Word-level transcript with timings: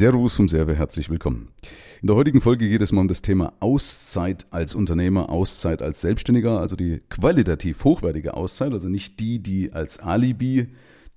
Servus 0.00 0.32
vom 0.32 0.48
Serve, 0.48 0.74
herzlich 0.74 1.10
willkommen. 1.10 1.48
In 2.00 2.06
der 2.06 2.16
heutigen 2.16 2.40
Folge 2.40 2.66
geht 2.66 2.80
es 2.80 2.90
mal 2.90 3.02
um 3.02 3.08
das 3.08 3.20
Thema 3.20 3.52
Auszeit 3.60 4.46
als 4.48 4.74
Unternehmer, 4.74 5.28
Auszeit 5.28 5.82
als 5.82 6.00
Selbstständiger, 6.00 6.58
also 6.58 6.74
die 6.74 7.02
qualitativ 7.10 7.84
hochwertige 7.84 8.32
Auszeit, 8.32 8.72
also 8.72 8.88
nicht 8.88 9.20
die, 9.20 9.42
die 9.42 9.74
als 9.74 9.98
Alibi 9.98 10.68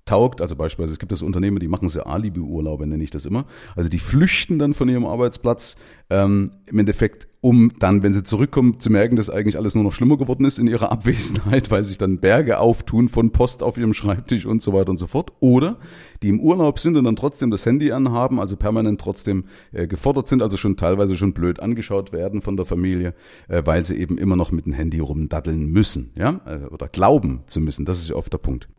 taugt. 0.04 0.42
Also 0.42 0.54
beispielsweise, 0.54 0.92
es 0.92 0.98
gibt 0.98 1.12
das 1.12 1.22
Unternehmen, 1.22 1.60
die 1.60 1.68
machen 1.68 1.88
so 1.88 2.02
Alibi-Urlaube, 2.02 2.86
nenne 2.86 3.02
ich 3.02 3.08
das 3.08 3.24
immer. 3.24 3.46
Also 3.74 3.88
die 3.88 3.98
flüchten 3.98 4.58
dann 4.58 4.74
von 4.74 4.86
ihrem 4.90 5.06
Arbeitsplatz 5.06 5.76
ähm, 6.10 6.50
im 6.66 6.78
Endeffekt, 6.78 7.26
um 7.44 7.72
dann, 7.78 8.02
wenn 8.02 8.14
sie 8.14 8.24
zurückkommen, 8.24 8.80
zu 8.80 8.88
merken, 8.88 9.16
dass 9.16 9.28
eigentlich 9.28 9.58
alles 9.58 9.74
nur 9.74 9.84
noch 9.84 9.92
schlimmer 9.92 10.16
geworden 10.16 10.46
ist 10.46 10.58
in 10.58 10.66
ihrer 10.66 10.90
Abwesenheit, 10.90 11.70
weil 11.70 11.84
sich 11.84 11.98
dann 11.98 12.18
Berge 12.18 12.58
auftun 12.58 13.10
von 13.10 13.32
Post 13.32 13.62
auf 13.62 13.76
ihrem 13.76 13.92
Schreibtisch 13.92 14.46
und 14.46 14.62
so 14.62 14.72
weiter 14.72 14.88
und 14.88 14.96
so 14.96 15.06
fort. 15.06 15.30
Oder 15.40 15.76
die 16.22 16.30
im 16.30 16.40
Urlaub 16.40 16.78
sind 16.78 16.96
und 16.96 17.04
dann 17.04 17.16
trotzdem 17.16 17.50
das 17.50 17.66
Handy 17.66 17.92
anhaben, 17.92 18.40
also 18.40 18.56
permanent 18.56 18.98
trotzdem 18.98 19.44
äh, 19.72 19.86
gefordert 19.86 20.26
sind, 20.26 20.40
also 20.40 20.56
schon 20.56 20.78
teilweise 20.78 21.18
schon 21.18 21.34
blöd 21.34 21.60
angeschaut 21.60 22.12
werden 22.14 22.40
von 22.40 22.56
der 22.56 22.64
Familie, 22.64 23.12
äh, 23.48 23.60
weil 23.62 23.84
sie 23.84 23.96
eben 23.98 24.16
immer 24.16 24.36
noch 24.36 24.50
mit 24.50 24.64
dem 24.64 24.72
Handy 24.72 25.00
rumdaddeln 25.00 25.66
müssen, 25.66 26.12
ja, 26.16 26.40
äh, 26.46 26.64
oder 26.72 26.88
glauben 26.88 27.42
zu 27.44 27.60
müssen. 27.60 27.84
Das 27.84 28.00
ist 28.00 28.08
ja 28.08 28.16
oft 28.16 28.32
der 28.32 28.38
Punkt. 28.38 28.70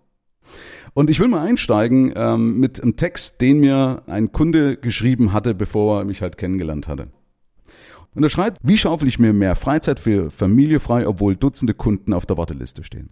Und 0.96 1.12
ich 1.12 1.20
will 1.20 1.28
mal 1.28 1.46
einsteigen 1.46 2.14
ähm, 2.16 2.60
mit 2.60 2.82
einem 2.82 2.96
Text, 2.96 3.42
den 3.42 3.60
mir 3.60 4.02
ein 4.08 4.32
Kunde 4.32 4.76
geschrieben 4.76 5.34
hatte, 5.34 5.54
bevor 5.54 6.00
er 6.00 6.06
mich 6.06 6.24
halt 6.24 6.40
kennengelernt 6.40 6.88
hatte. 6.88 7.10
Und 8.16 8.24
er 8.24 8.30
schreibt, 8.30 8.60
wie 8.64 8.78
schaufel 8.78 9.08
ich 9.08 9.20
mir 9.20 9.34
mehr 9.34 9.56
Freizeit 9.56 10.00
für 10.00 10.32
Familie 10.32 10.80
frei, 10.80 11.08
obwohl 11.08 11.36
Dutzende 11.36 11.74
Kunden 11.74 12.14
auf 12.14 12.26
der 12.26 12.38
Warteliste 12.38 12.84
stehen? 12.84 13.10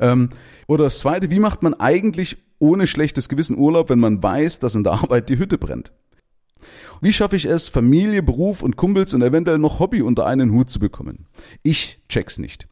Ähm, 0.00 0.30
oder 0.66 0.84
das 0.84 0.98
zweite, 0.98 1.30
wie 1.30 1.38
macht 1.38 1.62
man 1.62 1.74
eigentlich 1.74 2.38
ohne 2.58 2.86
schlechtes 2.86 3.28
Gewissen 3.28 3.58
Urlaub, 3.58 3.90
wenn 3.90 4.00
man 4.00 4.22
weiß, 4.22 4.58
dass 4.60 4.74
in 4.74 4.84
der 4.84 4.94
Arbeit 4.94 5.28
die 5.28 5.38
Hütte 5.38 5.58
brennt? 5.58 5.92
Wie 7.00 7.12
schaffe 7.12 7.36
ich 7.36 7.44
es, 7.44 7.68
Familie, 7.68 8.22
Beruf 8.22 8.62
und 8.62 8.76
Kumpels 8.76 9.14
und 9.14 9.22
eventuell 9.22 9.58
noch 9.58 9.78
Hobby 9.78 10.02
unter 10.02 10.26
einen 10.26 10.52
Hut 10.52 10.70
zu 10.70 10.80
bekommen? 10.80 11.26
Ich 11.62 12.00
check's 12.08 12.38
nicht. 12.38 12.66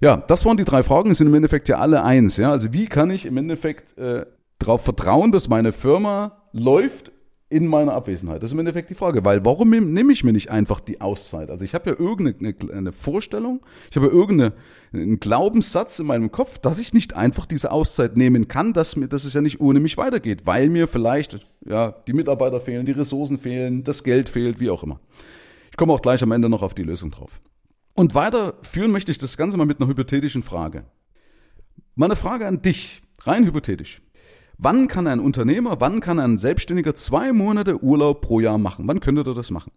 Ja, 0.00 0.18
das 0.18 0.44
waren 0.44 0.58
die 0.58 0.64
drei 0.64 0.82
Fragen, 0.82 1.14
sind 1.14 1.28
im 1.28 1.34
Endeffekt 1.34 1.68
ja 1.68 1.78
alle 1.78 2.04
eins. 2.04 2.36
Ja? 2.36 2.50
Also 2.50 2.72
wie 2.74 2.86
kann 2.86 3.10
ich 3.10 3.24
im 3.24 3.38
Endeffekt 3.38 3.96
äh, 3.96 4.26
darauf 4.58 4.84
vertrauen, 4.84 5.32
dass 5.32 5.48
meine 5.48 5.72
Firma 5.72 6.42
läuft 6.52 7.12
in 7.48 7.66
meiner 7.68 7.92
Abwesenheit? 7.92 8.42
Das 8.42 8.48
ist 8.48 8.54
im 8.54 8.58
Endeffekt 8.58 8.90
die 8.90 8.94
Frage. 8.94 9.24
Weil 9.24 9.44
warum 9.44 9.70
nehme 9.70 10.12
ich 10.12 10.24
mir 10.24 10.32
nicht 10.32 10.50
einfach 10.50 10.80
die 10.80 11.00
Auszeit? 11.00 11.50
Also 11.50 11.64
ich 11.64 11.74
habe 11.74 11.90
ja 11.90 11.96
irgendeine 11.98 12.54
eine 12.72 12.92
Vorstellung, 12.92 13.60
ich 13.90 13.96
habe 13.96 14.06
ja 14.06 14.12
irgendeinen 14.12 15.20
Glaubenssatz 15.20 15.98
in 15.98 16.06
meinem 16.06 16.32
Kopf, 16.32 16.58
dass 16.58 16.78
ich 16.78 16.92
nicht 16.92 17.14
einfach 17.14 17.46
diese 17.46 17.70
Auszeit 17.70 18.16
nehmen 18.16 18.48
kann, 18.48 18.72
dass, 18.72 18.96
mir, 18.96 19.08
dass 19.08 19.24
es 19.24 19.34
ja 19.34 19.40
nicht 19.40 19.60
ohne 19.60 19.80
mich 19.80 19.96
weitergeht, 19.96 20.46
weil 20.46 20.68
mir 20.68 20.88
vielleicht 20.88 21.46
ja, 21.64 21.92
die 22.06 22.12
Mitarbeiter 22.12 22.60
fehlen, 22.60 22.86
die 22.86 22.92
Ressourcen 22.92 23.38
fehlen, 23.38 23.84
das 23.84 24.02
Geld 24.02 24.28
fehlt, 24.28 24.60
wie 24.60 24.70
auch 24.70 24.82
immer. 24.82 25.00
Ich 25.70 25.76
komme 25.76 25.92
auch 25.92 26.02
gleich 26.02 26.22
am 26.22 26.32
Ende 26.32 26.48
noch 26.48 26.62
auf 26.62 26.74
die 26.74 26.82
Lösung 26.82 27.10
drauf. 27.10 27.40
Und 27.94 28.14
weiterführen 28.14 28.90
möchte 28.90 29.10
ich 29.10 29.18
das 29.18 29.36
Ganze 29.36 29.56
mal 29.56 29.66
mit 29.66 29.80
einer 29.80 29.88
hypothetischen 29.88 30.42
Frage. 30.42 30.84
Meine 31.94 32.16
Frage 32.16 32.46
an 32.46 32.60
dich, 32.60 33.02
rein 33.22 33.46
hypothetisch. 33.46 34.02
Wann 34.58 34.88
kann 34.88 35.06
ein 35.06 35.20
Unternehmer, 35.20 35.80
wann 35.80 36.00
kann 36.00 36.18
ein 36.18 36.38
Selbstständiger 36.38 36.94
zwei 36.94 37.32
Monate 37.32 37.82
Urlaub 37.82 38.22
pro 38.22 38.40
Jahr 38.40 38.58
machen? 38.58 38.88
Wann 38.88 39.00
könnte 39.00 39.22
er 39.22 39.34
das 39.34 39.50
machen? 39.50 39.72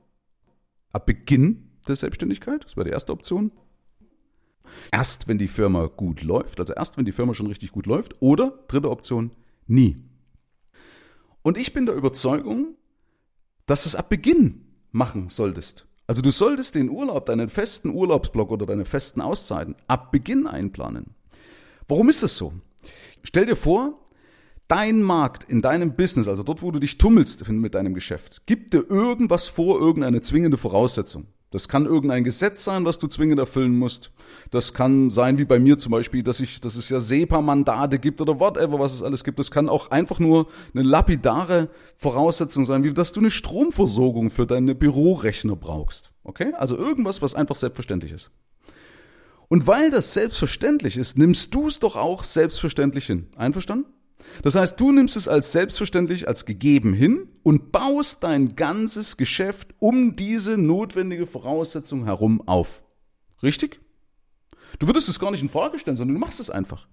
Ab 0.93 1.05
Beginn 1.05 1.71
der 1.87 1.95
Selbstständigkeit, 1.95 2.63
das 2.63 2.77
wäre 2.77 2.85
die 2.85 2.91
erste 2.91 3.11
Option. 3.11 3.51
Erst 4.91 5.27
wenn 5.27 5.37
die 5.37 5.47
Firma 5.47 5.87
gut 5.87 6.23
läuft, 6.23 6.59
also 6.59 6.73
erst 6.73 6.97
wenn 6.97 7.05
die 7.05 7.11
Firma 7.11 7.33
schon 7.33 7.47
richtig 7.47 7.71
gut 7.71 7.85
läuft. 7.85 8.15
Oder 8.21 8.63
dritte 8.67 8.89
Option, 8.89 9.31
nie. 9.67 9.97
Und 11.41 11.57
ich 11.57 11.73
bin 11.73 11.85
der 11.85 11.95
Überzeugung, 11.95 12.75
dass 13.65 13.85
es 13.85 13.95
ab 13.95 14.09
Beginn 14.09 14.65
machen 14.91 15.29
solltest. 15.29 15.85
Also 16.07 16.21
du 16.21 16.31
solltest 16.31 16.75
den 16.75 16.89
Urlaub, 16.89 17.25
deinen 17.25 17.49
festen 17.49 17.89
Urlaubsblock 17.89 18.49
oder 18.51 18.65
deine 18.65 18.85
festen 18.85 19.21
Auszeiten 19.21 19.75
ab 19.87 20.11
Beginn 20.11 20.47
einplanen. 20.47 21.15
Warum 21.87 22.09
ist 22.09 22.23
das 22.23 22.37
so? 22.37 22.53
Stell 23.23 23.45
dir 23.45 23.55
vor, 23.55 23.99
dein 24.69 25.01
Markt 25.01 25.43
in 25.43 25.61
deinem 25.61 25.95
Business, 25.95 26.29
also 26.29 26.43
dort, 26.43 26.61
wo 26.61 26.71
du 26.71 26.79
dich 26.79 26.97
tummelst 26.97 27.47
mit 27.49 27.75
deinem 27.75 27.93
Geschäft, 27.93 28.45
gibt 28.45 28.73
dir 28.73 28.89
irgendwas 28.89 29.49
vor, 29.49 29.79
irgendeine 29.79 30.21
zwingende 30.21 30.57
Voraussetzung. 30.57 31.27
Das 31.51 31.67
kann 31.67 31.87
irgendein 31.87 32.23
Gesetz 32.23 32.63
sein, 32.63 32.85
was 32.85 32.99
du 32.99 33.07
zwingend 33.07 33.39
erfüllen 33.39 33.75
musst. 33.75 34.11
Das 34.51 34.75
kann 34.75 35.09
sein, 35.09 35.39
wie 35.39 35.45
bei 35.45 35.57
mir 35.57 35.79
zum 35.79 35.91
Beispiel, 35.91 36.21
dass 36.21 36.39
ich, 36.41 36.61
dass 36.61 36.75
es 36.75 36.89
ja 36.89 36.99
SEPA-Mandate 36.99 37.97
gibt 37.97 38.21
oder 38.21 38.39
whatever, 38.39 38.77
was 38.79 38.93
es 38.93 39.01
alles 39.01 39.23
gibt. 39.23 39.39
Das 39.39 39.49
kann 39.49 39.67
auch 39.67 39.89
einfach 39.89 40.19
nur 40.19 40.47
eine 40.75 40.83
lapidare 40.83 41.69
Voraussetzung 41.97 42.65
sein, 42.65 42.83
wie 42.83 42.93
dass 42.93 43.13
du 43.13 43.19
eine 43.19 43.31
Stromversorgung 43.31 44.29
für 44.29 44.45
deine 44.45 44.75
Bürorechner 44.75 45.55
brauchst. 45.55 46.11
Okay? 46.23 46.53
Also 46.55 46.77
irgendwas, 46.77 47.23
was 47.23 47.33
einfach 47.33 47.55
selbstverständlich 47.55 48.11
ist. 48.11 48.29
Und 49.47 49.65
weil 49.65 49.89
das 49.89 50.13
selbstverständlich 50.13 50.97
ist, 50.97 51.17
nimmst 51.17 51.55
du 51.55 51.67
es 51.67 51.79
doch 51.79 51.95
auch 51.95 52.23
selbstverständlich 52.23 53.07
hin. 53.07 53.27
Einverstanden? 53.35 53.87
Das 54.43 54.55
heißt, 54.55 54.79
du 54.79 54.91
nimmst 54.91 55.15
es 55.15 55.27
als 55.27 55.51
selbstverständlich, 55.51 56.27
als 56.27 56.45
gegeben 56.45 56.93
hin 56.93 57.27
und 57.43 57.71
baust 57.71 58.23
dein 58.23 58.55
ganzes 58.55 59.17
Geschäft 59.17 59.73
um 59.79 60.15
diese 60.15 60.57
notwendige 60.57 61.27
Voraussetzung 61.27 62.05
herum 62.05 62.41
auf. 62.47 62.83
Richtig? 63.43 63.79
Du 64.77 64.87
würdest 64.87 65.09
es 65.09 65.19
gar 65.19 65.31
nicht 65.31 65.41
in 65.41 65.49
Frage 65.49 65.79
stellen, 65.79 65.97
sondern 65.97 66.15
du 66.15 66.19
machst 66.19 66.39
es 66.39 66.49
einfach. 66.49 66.87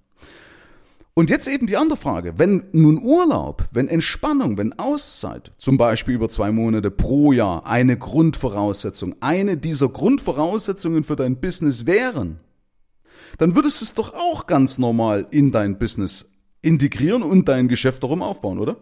Und 1.18 1.30
jetzt 1.30 1.48
eben 1.48 1.66
die 1.66 1.78
andere 1.78 1.96
Frage. 1.96 2.38
Wenn 2.38 2.64
nun 2.72 3.02
Urlaub, 3.02 3.64
wenn 3.72 3.88
Entspannung, 3.88 4.58
wenn 4.58 4.78
Auszeit, 4.78 5.52
zum 5.56 5.78
Beispiel 5.78 6.14
über 6.14 6.28
zwei 6.28 6.52
Monate 6.52 6.90
pro 6.90 7.32
Jahr, 7.32 7.64
eine 7.64 7.96
Grundvoraussetzung, 7.96 9.14
eine 9.20 9.56
dieser 9.56 9.88
Grundvoraussetzungen 9.88 11.04
für 11.04 11.16
dein 11.16 11.40
Business 11.40 11.86
wären, 11.86 12.40
dann 13.38 13.54
würdest 13.54 13.80
du 13.80 13.86
es 13.86 13.94
doch 13.94 14.12
auch 14.12 14.46
ganz 14.46 14.76
normal 14.76 15.26
in 15.30 15.52
dein 15.52 15.78
Business 15.78 16.30
integrieren 16.62 17.22
und 17.22 17.48
dein 17.48 17.68
Geschäft 17.68 18.02
darum 18.02 18.22
aufbauen, 18.22 18.58
oder? 18.58 18.76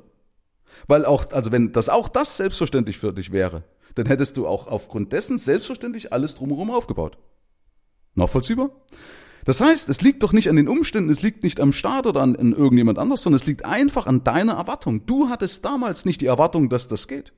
Weil 0.87 1.05
auch, 1.05 1.31
also 1.31 1.53
wenn 1.53 1.73
das 1.73 1.89
auch 1.89 2.09
das 2.09 2.37
selbstverständlich 2.37 2.99
für 2.99 3.12
dich 3.12 3.33
wäre, 3.33 3.65
dann 3.95 4.07
hättest 4.07 4.37
du 4.37 4.47
auch 4.47 4.67
aufgrund 4.67 5.12
dessen 5.12 5.39
selbstverständlich 5.39 6.13
alles 6.13 6.34
drumherum 6.34 6.71
aufgebaut. 6.71 7.19
Nachvollziehbar? 8.15 8.71
Das 9.45 9.61
heißt, 9.61 9.89
es 9.89 10.01
liegt 10.01 10.23
doch 10.23 10.33
nicht 10.33 10.49
an 10.49 10.57
den 10.57 10.69
Umständen, 10.69 11.11
es 11.11 11.23
liegt 11.23 11.45
nicht 11.45 11.61
am 11.61 11.73
Staat 11.73 12.07
oder 12.07 12.23
an, 12.23 12.34
an 12.34 12.55
irgendjemand 12.55 12.99
anders, 12.99 13.23
sondern 13.23 13.37
es 13.37 13.47
liegt 13.47 13.65
einfach 13.65 14.07
an 14.07 14.25
deiner 14.25 14.55
Erwartung. 14.55 15.05
Du 15.07 15.29
hattest 15.29 15.65
damals 15.65 16.07
nicht 16.07 16.23
die 16.23 16.27
Erwartung, 16.27 16.71
dass 16.71 16.89
das 16.89 17.09
geht. 17.09 17.34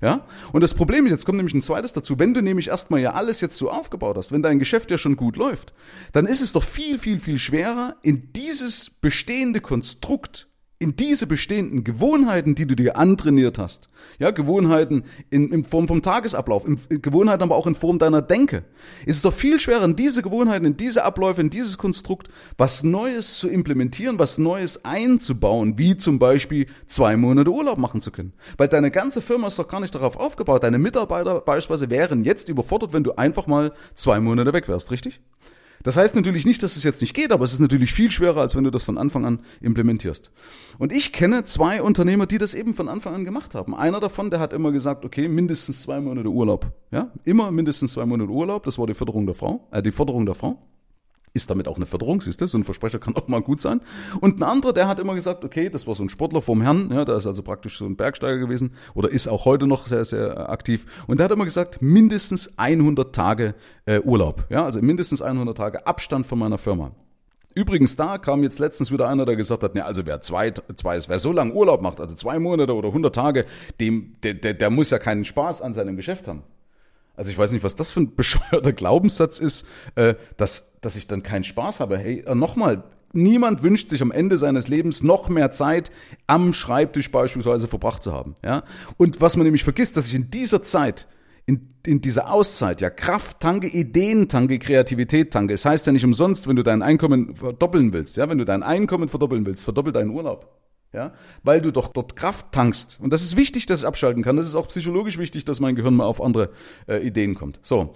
Ja? 0.00 0.26
Und 0.52 0.62
das 0.62 0.74
Problem 0.74 1.06
ist, 1.06 1.12
jetzt 1.12 1.24
kommt 1.24 1.38
nämlich 1.38 1.54
ein 1.54 1.62
zweites 1.62 1.92
dazu, 1.92 2.18
wenn 2.18 2.34
du 2.34 2.40
nämlich 2.40 2.68
erstmal 2.68 3.00
ja 3.00 3.12
alles 3.12 3.40
jetzt 3.40 3.56
so 3.56 3.70
aufgebaut 3.70 4.16
hast, 4.16 4.32
wenn 4.32 4.42
dein 4.42 4.58
Geschäft 4.58 4.90
ja 4.90 4.98
schon 4.98 5.16
gut 5.16 5.36
läuft, 5.36 5.72
dann 6.12 6.26
ist 6.26 6.40
es 6.40 6.52
doch 6.52 6.62
viel, 6.62 6.98
viel, 6.98 7.18
viel 7.18 7.38
schwerer, 7.38 7.96
in 8.02 8.32
dieses 8.32 8.90
bestehende 8.90 9.60
Konstrukt 9.60 10.48
in 10.80 10.94
diese 10.94 11.26
bestehenden 11.26 11.82
Gewohnheiten, 11.82 12.54
die 12.54 12.66
du 12.66 12.76
dir 12.76 12.96
antrainiert 12.96 13.58
hast, 13.58 13.88
ja, 14.20 14.30
Gewohnheiten 14.30 15.04
in, 15.28 15.50
in 15.50 15.64
Form 15.64 15.88
vom 15.88 16.02
Tagesablauf, 16.02 16.64
in, 16.64 16.78
in 16.88 17.02
Gewohnheiten 17.02 17.42
aber 17.42 17.56
auch 17.56 17.66
in 17.66 17.74
Form 17.74 17.98
deiner 17.98 18.22
Denke, 18.22 18.62
ist 19.04 19.16
es 19.16 19.22
doch 19.22 19.32
viel 19.32 19.58
schwerer, 19.58 19.84
in 19.84 19.96
diese 19.96 20.22
Gewohnheiten, 20.22 20.64
in 20.64 20.76
diese 20.76 21.04
Abläufe, 21.04 21.40
in 21.40 21.50
dieses 21.50 21.78
Konstrukt 21.78 22.28
was 22.56 22.84
Neues 22.84 23.38
zu 23.38 23.48
implementieren, 23.48 24.20
was 24.20 24.38
Neues 24.38 24.84
einzubauen, 24.84 25.78
wie 25.78 25.96
zum 25.96 26.20
Beispiel 26.20 26.66
zwei 26.86 27.16
Monate 27.16 27.50
Urlaub 27.50 27.78
machen 27.78 28.00
zu 28.00 28.12
können. 28.12 28.32
Weil 28.56 28.68
deine 28.68 28.92
ganze 28.92 29.20
Firma 29.20 29.48
ist 29.48 29.58
doch 29.58 29.68
gar 29.68 29.80
nicht 29.80 29.94
darauf 29.96 30.16
aufgebaut. 30.16 30.62
Deine 30.62 30.78
Mitarbeiter 30.78 31.40
beispielsweise 31.40 31.90
wären 31.90 32.22
jetzt 32.22 32.48
überfordert, 32.48 32.92
wenn 32.92 33.02
du 33.02 33.14
einfach 33.16 33.48
mal 33.48 33.72
zwei 33.94 34.20
Monate 34.20 34.52
weg 34.52 34.68
wärst, 34.68 34.92
richtig? 34.92 35.20
Das 35.82 35.96
heißt 35.96 36.14
natürlich 36.16 36.44
nicht, 36.46 36.62
dass 36.62 36.76
es 36.76 36.82
jetzt 36.82 37.00
nicht 37.00 37.14
geht, 37.14 37.32
aber 37.32 37.44
es 37.44 37.52
ist 37.52 37.60
natürlich 37.60 37.92
viel 37.92 38.10
schwerer, 38.10 38.40
als 38.40 38.56
wenn 38.56 38.64
du 38.64 38.70
das 38.70 38.84
von 38.84 38.98
Anfang 38.98 39.24
an 39.24 39.40
implementierst. 39.60 40.30
Und 40.78 40.92
ich 40.92 41.12
kenne 41.12 41.44
zwei 41.44 41.82
Unternehmer, 41.82 42.26
die 42.26 42.38
das 42.38 42.54
eben 42.54 42.74
von 42.74 42.88
Anfang 42.88 43.14
an 43.14 43.24
gemacht 43.24 43.54
haben. 43.54 43.74
Einer 43.74 44.00
davon, 44.00 44.30
der 44.30 44.40
hat 44.40 44.52
immer 44.52 44.72
gesagt, 44.72 45.04
okay, 45.04 45.28
mindestens 45.28 45.82
zwei 45.82 46.00
Monate 46.00 46.28
Urlaub. 46.28 46.72
Ja, 46.90 47.12
immer 47.24 47.50
mindestens 47.50 47.92
zwei 47.92 48.06
Monate 48.06 48.30
Urlaub. 48.30 48.64
Das 48.64 48.78
war 48.78 48.86
die 48.86 48.94
Förderung 48.94 49.26
der 49.26 49.34
Frau, 49.34 49.66
äh, 49.70 49.82
die 49.82 49.92
Forderung 49.92 50.26
der 50.26 50.34
Frau. 50.34 50.58
Ist 51.38 51.50
damit 51.50 51.68
auch 51.68 51.76
eine 51.76 51.86
Förderung, 51.86 52.20
siehst 52.20 52.40
du? 52.40 52.48
So 52.48 52.58
ein 52.58 52.64
Versprecher 52.64 52.98
kann 52.98 53.14
auch 53.14 53.28
mal 53.28 53.40
gut 53.40 53.60
sein. 53.60 53.80
Und 54.20 54.40
ein 54.40 54.42
anderer, 54.42 54.72
der 54.72 54.88
hat 54.88 54.98
immer 54.98 55.14
gesagt, 55.14 55.44
okay, 55.44 55.70
das 55.70 55.86
war 55.86 55.94
so 55.94 56.02
ein 56.02 56.08
Sportler 56.08 56.42
vom 56.42 56.62
Herrn, 56.62 56.90
ja, 56.92 57.04
der 57.04 57.14
ist 57.14 57.28
also 57.28 57.44
praktisch 57.44 57.78
so 57.78 57.86
ein 57.86 57.94
Bergsteiger 57.94 58.38
gewesen 58.38 58.72
oder 58.94 59.08
ist 59.08 59.28
auch 59.28 59.44
heute 59.44 59.68
noch 59.68 59.86
sehr, 59.86 60.04
sehr 60.04 60.50
aktiv. 60.50 61.04
Und 61.06 61.20
der 61.20 61.26
hat 61.26 61.32
immer 61.32 61.44
gesagt, 61.44 61.80
mindestens 61.80 62.58
100 62.58 63.14
Tage 63.14 63.54
äh, 63.86 64.00
Urlaub. 64.00 64.46
Ja, 64.50 64.64
also 64.64 64.82
mindestens 64.82 65.22
100 65.22 65.56
Tage 65.56 65.86
Abstand 65.86 66.26
von 66.26 66.40
meiner 66.40 66.58
Firma. 66.58 66.90
Übrigens, 67.54 67.94
da 67.94 68.18
kam 68.18 68.42
jetzt 68.42 68.58
letztens 68.58 68.90
wieder 68.90 69.08
einer, 69.08 69.24
der 69.24 69.36
gesagt 69.36 69.62
hat, 69.62 69.76
ne, 69.76 69.84
also 69.84 70.06
wer 70.06 70.20
zwei, 70.20 70.50
zwei, 70.50 70.98
wer 71.06 71.18
so 71.20 71.30
lange 71.30 71.54
Urlaub 71.54 71.82
macht, 71.82 72.00
also 72.00 72.16
zwei 72.16 72.40
Monate 72.40 72.74
oder 72.74 72.88
100 72.88 73.14
Tage, 73.14 73.46
dem, 73.80 74.16
der, 74.24 74.34
der, 74.34 74.54
der 74.54 74.70
muss 74.70 74.90
ja 74.90 74.98
keinen 74.98 75.24
Spaß 75.24 75.62
an 75.62 75.72
seinem 75.72 75.94
Geschäft 75.94 76.26
haben. 76.26 76.42
Also 77.18 77.32
ich 77.32 77.36
weiß 77.36 77.52
nicht, 77.52 77.64
was 77.64 77.76
das 77.76 77.90
für 77.90 78.00
ein 78.00 78.14
bescheuerter 78.16 78.72
Glaubenssatz 78.72 79.40
ist, 79.40 79.66
äh, 79.96 80.14
dass, 80.36 80.78
dass 80.80 80.96
ich 80.96 81.08
dann 81.08 81.22
keinen 81.22 81.44
Spaß 81.44 81.80
habe. 81.80 81.98
Hey, 81.98 82.20
äh, 82.20 82.34
nochmal, 82.34 82.84
Niemand 83.14 83.62
wünscht 83.62 83.88
sich 83.88 84.02
am 84.02 84.12
Ende 84.12 84.36
seines 84.36 84.68
Lebens 84.68 85.02
noch 85.02 85.30
mehr 85.30 85.50
Zeit 85.50 85.90
am 86.26 86.52
Schreibtisch 86.52 87.10
beispielsweise 87.10 87.66
verbracht 87.66 88.02
zu 88.02 88.12
haben. 88.12 88.34
Ja? 88.44 88.64
Und 88.98 89.22
was 89.22 89.38
man 89.38 89.44
nämlich 89.44 89.64
vergisst, 89.64 89.96
dass 89.96 90.08
ich 90.08 90.14
in 90.14 90.30
dieser 90.30 90.62
Zeit 90.62 91.08
in, 91.46 91.72
in 91.86 92.02
dieser 92.02 92.30
Auszeit 92.30 92.82
ja 92.82 92.90
Kraft 92.90 93.40
tanke, 93.40 93.68
Ideen 93.68 94.28
tanke, 94.28 94.58
Kreativität 94.58 95.32
tanke. 95.32 95.54
Es 95.54 95.64
heißt 95.64 95.86
ja 95.86 95.94
nicht 95.94 96.04
umsonst, 96.04 96.46
wenn 96.46 96.56
du 96.56 96.62
dein 96.62 96.82
Einkommen 96.82 97.34
verdoppeln 97.34 97.94
willst, 97.94 98.18
ja, 98.18 98.28
wenn 98.28 98.36
du 98.36 98.44
dein 98.44 98.62
Einkommen 98.62 99.08
verdoppeln 99.08 99.46
willst, 99.46 99.64
verdoppel 99.64 99.94
deinen 99.94 100.10
Urlaub. 100.10 100.54
Ja, 100.92 101.12
weil 101.42 101.60
du 101.60 101.70
doch 101.70 101.88
dort 101.88 102.16
Kraft 102.16 102.50
tankst. 102.52 102.98
Und 103.00 103.12
das 103.12 103.22
ist 103.22 103.36
wichtig, 103.36 103.66
dass 103.66 103.80
ich 103.80 103.86
abschalten 103.86 104.22
kann. 104.22 104.36
Das 104.36 104.46
ist 104.46 104.54
auch 104.54 104.68
psychologisch 104.68 105.18
wichtig, 105.18 105.44
dass 105.44 105.60
mein 105.60 105.74
Gehirn 105.74 105.94
mal 105.94 106.06
auf 106.06 106.22
andere 106.22 106.50
äh, 106.88 107.06
Ideen 107.06 107.34
kommt. 107.34 107.60
So. 107.62 107.94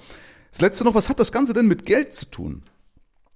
Das 0.50 0.61
letzte 0.61 0.85
noch, 0.85 0.94
was 0.94 1.09
hat 1.09 1.19
das 1.19 1.33
Ganze 1.33 1.55
denn 1.55 1.67
mit 1.67 1.87
Geld 1.87 2.15
zu 2.15 2.27
tun? 2.27 2.65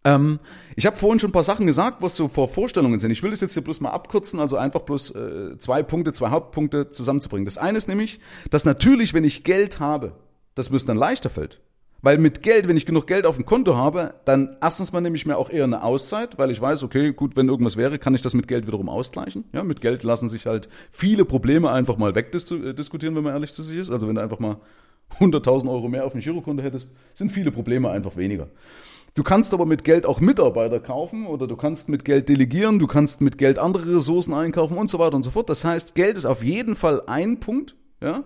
Ähm, 0.05 0.39
ich 0.77 0.87
habe 0.87 0.97
vorhin 0.97 1.19
schon 1.19 1.31
ein 1.31 1.33
paar 1.33 1.43
Sachen 1.43 1.67
gesagt, 1.67 2.01
was 2.01 2.17
so 2.17 2.29
vor 2.29 2.49
Vorstellungen 2.49 2.99
sind. 2.99 3.11
Ich 3.11 3.23
will 3.23 3.33
das 3.33 3.41
jetzt 3.41 3.55
hier 3.55 3.65
bloß 3.65 3.81
mal 3.81 3.91
abkürzen, 3.91 4.39
also 4.39 4.57
einfach 4.57 4.81
bloß 4.81 5.15
äh, 5.17 5.59
zwei 5.59 5.83
Punkte, 5.83 6.13
zwei 6.13 6.29
Hauptpunkte 6.31 6.91
zusammenzubringen. 6.91 7.45
Das 7.45 7.59
eine 7.59 7.77
ist 7.77 7.89
nämlich, 7.89 8.21
dass 8.51 8.65
natürlich, 8.65 9.15
wenn 9.15 9.25
ich 9.25 9.43
Geld 9.43 9.81
habe, 9.81 10.13
das 10.55 10.71
mir 10.71 10.79
dann 10.79 10.97
leichter 10.97 11.29
fällt. 11.29 11.61
Weil 12.07 12.19
mit 12.19 12.45
Geld, 12.45 12.69
wenn 12.69 12.77
ich 12.77 12.87
genug 12.87 13.09
Geld 13.09 13.27
auf 13.27 13.35
dem 13.35 13.47
Konto 13.47 13.75
habe, 13.75 14.15
dann 14.25 14.57
erstens 14.63 14.93
mal 14.93 15.01
nehme 15.01 15.17
ich 15.17 15.27
mir 15.27 15.37
auch 15.37 15.51
eher 15.51 15.65
eine 15.65 15.83
Auszeit, 15.83 16.39
weil 16.39 16.53
ich 16.53 16.61
weiß, 16.61 16.85
okay, 16.85 17.13
gut, 17.13 17.35
wenn 17.35 17.49
irgendwas 17.49 17.77
wäre, 17.77 17.99
kann 17.99 18.15
ich 18.15 18.23
das 18.23 18.33
mit 18.33 18.47
Geld 18.47 18.69
wiederum 18.69 18.89
ausgleichen. 18.89 19.43
Ja, 19.53 19.65
mit 19.65 19.81
Geld 19.81 20.05
lassen 20.05 20.29
sich 20.29 20.47
halt 20.47 20.69
viele 20.93 21.25
Probleme 21.25 21.69
einfach 21.69 21.97
mal 21.97 22.15
wegdiskutieren, 22.15 23.17
wenn 23.17 23.25
man 23.25 23.33
ehrlich 23.33 23.53
zu 23.53 23.61
sich 23.61 23.77
ist. 23.77 23.91
Also 23.91 24.07
wenn 24.07 24.15
du 24.15 24.23
einfach 24.23 24.39
mal 24.39 24.59
100.000 25.19 25.69
Euro 25.69 25.89
mehr 25.89 26.05
auf 26.05 26.13
dem 26.13 26.21
Girokonto 26.21 26.63
hättest, 26.63 26.93
sind 27.13 27.33
viele 27.33 27.51
Probleme 27.51 27.91
einfach 27.91 28.17
weniger. 28.17 28.47
Du 29.15 29.25
kannst 29.25 29.53
aber 29.53 29.67
mit 29.67 29.83
Geld 29.83 30.07
auch 30.07 30.21
Mitarbeiter 30.21 30.79
kaufen 30.79 31.27
oder 31.27 31.49
du 31.49 31.57
kannst 31.57 31.89
mit 31.89 32.05
Geld 32.05 32.29
delegieren, 32.29 32.79
du 32.79 32.87
kannst 32.87 33.21
mit 33.21 33.37
Geld 33.37 33.59
andere 33.59 33.97
Ressourcen 33.97 34.33
einkaufen 34.33 34.79
und 34.79 34.91
so 34.91 35.01
weiter 35.01 35.17
und 35.17 35.25
so 35.25 35.31
fort. 35.31 35.51
Das 35.51 35.65
heißt, 35.65 35.97
Geld 35.97 36.17
ist 36.17 36.27
auf 36.27 36.45
jeden 36.45 36.77
Fall 36.77 37.03
ein 37.09 37.41
Punkt, 37.41 37.75
ja, 38.01 38.23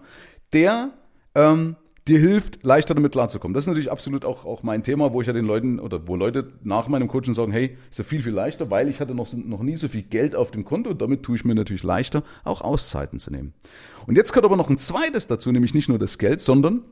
der 0.52 0.90
ähm, 1.34 1.76
dir 2.10 2.18
hilft, 2.18 2.62
leichter 2.64 2.94
damit 2.94 3.12
klarzukommen. 3.12 3.54
Das 3.54 3.64
ist 3.64 3.68
natürlich 3.68 3.90
absolut 3.90 4.24
auch, 4.24 4.44
auch 4.44 4.62
mein 4.62 4.82
Thema, 4.82 5.12
wo 5.12 5.20
ich 5.20 5.26
ja 5.26 5.32
den 5.32 5.46
Leuten 5.46 5.80
oder 5.80 6.06
wo 6.06 6.16
Leute 6.16 6.52
nach 6.62 6.88
meinem 6.88 7.08
Coaching 7.08 7.34
sagen, 7.34 7.52
hey, 7.52 7.78
ist 7.88 7.98
ja 7.98 8.04
viel, 8.04 8.22
viel 8.22 8.32
leichter, 8.32 8.70
weil 8.70 8.88
ich 8.88 9.00
hatte 9.00 9.14
noch, 9.14 9.32
noch 9.32 9.62
nie 9.62 9.76
so 9.76 9.88
viel 9.88 10.02
Geld 10.02 10.34
auf 10.34 10.50
dem 10.50 10.64
Konto 10.64 10.90
und 10.90 11.00
damit 11.00 11.22
tue 11.22 11.36
ich 11.36 11.44
mir 11.44 11.54
natürlich 11.54 11.82
leichter, 11.82 12.22
auch 12.44 12.60
Auszeiten 12.60 13.18
zu 13.20 13.30
nehmen. 13.30 13.54
Und 14.06 14.16
jetzt 14.16 14.32
kommt 14.32 14.44
aber 14.44 14.56
noch 14.56 14.68
ein 14.68 14.78
zweites 14.78 15.26
dazu, 15.26 15.52
nämlich 15.52 15.72
nicht 15.72 15.88
nur 15.88 15.98
das 15.98 16.18
Geld, 16.18 16.40
sondern 16.40 16.82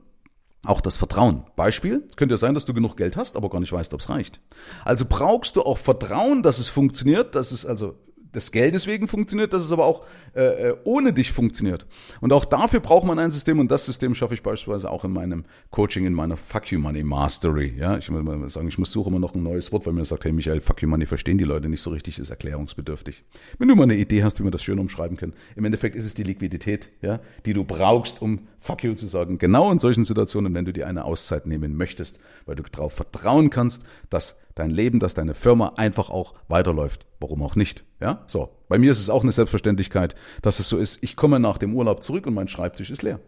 auch 0.65 0.81
das 0.81 0.97
Vertrauen. 0.97 1.45
Beispiel, 1.57 2.07
könnte 2.17 2.35
ja 2.35 2.37
sein, 2.37 2.55
dass 2.55 2.65
du 2.65 2.75
genug 2.75 2.97
Geld 2.97 3.17
hast, 3.17 3.37
aber 3.37 3.51
gar 3.51 3.61
nicht 3.61 3.73
weißt, 3.73 3.95
ob 3.95 4.01
es 4.01 4.09
reicht. 4.09 4.41
Also 4.85 5.05
brauchst 5.09 5.57
du 5.57 5.63
auch 5.63 5.79
Vertrauen, 5.79 6.43
dass 6.43 6.59
es 6.59 6.69
funktioniert, 6.69 7.35
dass 7.35 7.53
es 7.53 7.65
also 7.67 7.95
des 8.39 8.53
Geldes 8.53 8.87
wegen 8.87 9.09
funktioniert, 9.09 9.53
dass 9.53 9.65
es 9.65 9.73
aber 9.73 9.85
auch 9.85 10.05
äh, 10.35 10.69
äh, 10.69 10.77
ohne 10.85 11.13
dich 11.13 11.33
funktioniert. 11.33 11.87
Und 12.21 12.33
auch 12.33 12.45
dafür 12.45 12.81
braucht 12.81 13.07
man 13.07 13.19
ein 13.19 13.31
System 13.31 13.59
und 13.59 13.71
das 13.71 13.85
System 13.87 14.15
schaffe 14.15 14.35
ich 14.35 14.43
beispielsweise 14.43 14.91
auch 14.91 15.05
in 15.05 15.13
meinem 15.13 15.45
Coaching, 15.71 16.07
in 16.07 16.15
meiner 16.15 16.37
Fuck 16.37 16.71
You 16.71 16.79
Money 16.79 17.03
Mastery. 17.03 17.75
Ja, 17.77 17.99
ich 17.99 18.11
will 18.13 18.23
mal 18.23 18.49
sagen, 18.49 18.69
ich 18.69 18.79
muss 18.79 18.93
suche 18.93 19.11
immer 19.11 19.19
noch 19.19 19.35
ein 19.35 19.43
neues 19.43 19.73
Wort, 19.73 19.87
weil 19.87 19.93
mir 19.93 20.05
sagt, 20.05 20.25
hey 20.25 20.33
Michael, 20.33 20.61
Fuck 20.61 20.83
You 20.83 20.89
Money 20.89 21.07
verstehen 21.07 21.39
die 21.39 21.45
Leute 21.45 21.69
nicht 21.69 21.83
so 21.83 21.91
richtig, 21.91 22.19
ist 22.19 22.31
erklärungsbedürftig. 22.31 23.25
Wenn 23.59 23.69
du 23.69 23.75
mal 23.75 23.85
eine 23.85 23.97
Idee 23.97 24.23
hast, 24.23 24.39
wie 24.39 24.45
wir 24.45 24.51
das 24.51 24.63
schön 24.63 24.79
umschreiben 24.79 25.17
können, 25.17 25.33
im 25.57 25.65
Endeffekt 25.65 25.97
ist 25.97 26.05
es 26.05 26.15
die 26.15 26.23
Liquidität, 26.23 26.91
ja, 27.03 27.21
die 27.45 27.53
du 27.53 27.65
brauchst, 27.65 28.23
um 28.23 28.41
Fuck 28.61 28.85
You 28.85 28.95
zu 28.95 29.07
sagen. 29.07 29.39
Genau 29.39 29.71
in 29.71 29.79
solchen 29.79 30.05
Situationen, 30.05 30.55
wenn 30.55 30.65
du 30.65 30.73
dir 30.73 30.87
eine 30.87 31.05
Auszeit 31.05 31.47
nehmen 31.47 31.77
möchtest, 31.77 32.21
weil 32.47 32.57
du 32.57 32.63
darauf 32.65 32.93
vertrauen 32.93 33.51
kannst, 33.51 33.85
dass 34.11 34.41
dein 34.55 34.71
Leben, 34.71 34.99
dass 34.99 35.15
deine 35.15 35.35
Firma 35.35 35.75
einfach 35.77 36.11
auch 36.11 36.35
weiterläuft. 36.49 37.07
Warum 37.21 37.43
auch 37.43 37.57
nicht? 37.57 37.85
Ja, 38.01 38.25
so. 38.27 38.51
Bei 38.69 38.79
mir 38.79 38.91
ist 38.91 39.01
es 39.01 39.11
auch 39.11 39.23
eine 39.23 39.33
Selbstverständlichkeit, 39.33 40.15
dass 40.43 40.59
es 40.59 40.69
so 40.69 40.79
ist. 40.79 41.03
Ich 41.03 41.17
komme 41.17 41.41
nach 41.41 41.59
dem 41.59 41.75
Urlaub 41.75 42.03
zurück 42.03 42.27
und 42.27 42.35
mein 42.35 42.49
Schreibtisch 42.49 42.91
ist 42.91 43.03
leer. 43.03 43.21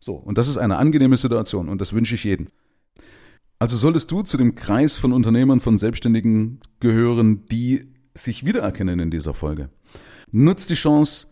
So. 0.00 0.14
Und 0.14 0.38
das 0.38 0.48
ist 0.48 0.58
eine 0.58 0.76
angenehme 0.76 1.16
Situation 1.16 1.68
und 1.68 1.80
das 1.80 1.92
wünsche 1.92 2.14
ich 2.14 2.24
jedem. 2.24 2.48
Also 3.58 3.76
solltest 3.76 4.10
du 4.10 4.22
zu 4.22 4.38
dem 4.38 4.54
Kreis 4.54 4.96
von 4.96 5.12
Unternehmern, 5.12 5.60
von 5.60 5.76
Selbstständigen 5.76 6.60
gehören, 6.80 7.44
die 7.46 7.92
sich 8.14 8.44
wiedererkennen 8.44 8.98
in 9.00 9.10
dieser 9.10 9.34
Folge. 9.34 9.68
Nutz 10.32 10.66
die 10.66 10.74
Chance, 10.74 11.26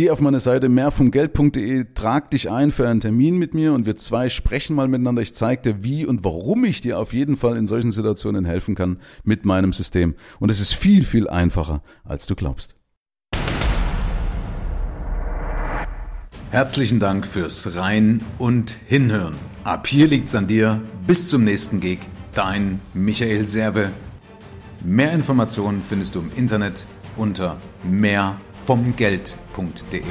Geh 0.00 0.08
auf 0.08 0.22
meine 0.22 0.40
Seite 0.40 0.70
mehrvomgeld.de, 0.70 1.88
trag 1.92 2.30
dich 2.30 2.50
ein 2.50 2.70
für 2.70 2.88
einen 2.88 3.00
Termin 3.00 3.36
mit 3.36 3.52
mir 3.52 3.74
und 3.74 3.84
wir 3.84 3.96
zwei 3.96 4.30
sprechen 4.30 4.74
mal 4.74 4.88
miteinander. 4.88 5.20
Ich 5.20 5.34
zeige 5.34 5.60
dir, 5.60 5.84
wie 5.84 6.06
und 6.06 6.24
warum 6.24 6.64
ich 6.64 6.80
dir 6.80 6.98
auf 6.98 7.12
jeden 7.12 7.36
Fall 7.36 7.54
in 7.58 7.66
solchen 7.66 7.92
Situationen 7.92 8.46
helfen 8.46 8.74
kann 8.74 9.02
mit 9.24 9.44
meinem 9.44 9.74
System. 9.74 10.14
Und 10.38 10.50
es 10.50 10.58
ist 10.58 10.72
viel, 10.72 11.04
viel 11.04 11.28
einfacher, 11.28 11.82
als 12.02 12.24
du 12.26 12.34
glaubst. 12.34 12.76
Herzlichen 16.50 16.98
Dank 16.98 17.26
fürs 17.26 17.76
Rein 17.76 18.22
und 18.38 18.70
Hinhören. 18.70 19.34
Ab 19.64 19.86
hier 19.86 20.08
liegt's 20.08 20.34
an 20.34 20.46
dir. 20.46 20.80
Bis 21.06 21.28
zum 21.28 21.44
nächsten 21.44 21.78
Gig. 21.78 21.98
Dein 22.32 22.80
Michael 22.94 23.44
Serve. 23.44 23.92
Mehr 24.82 25.12
Informationen 25.12 25.82
findest 25.86 26.14
du 26.14 26.20
im 26.20 26.30
Internet 26.36 26.86
unter 27.16 27.56
mehrvomgeld.de. 27.82 30.02